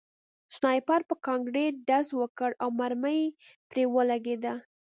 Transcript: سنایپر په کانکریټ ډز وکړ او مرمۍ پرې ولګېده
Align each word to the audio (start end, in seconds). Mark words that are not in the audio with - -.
سنایپر 0.55 1.01
په 1.09 1.15
کانکریټ 1.25 1.73
ډز 1.87 2.07
وکړ 2.21 2.49
او 2.63 2.69
مرمۍ 2.79 3.21
پرې 3.69 3.83
ولګېده 3.95 4.53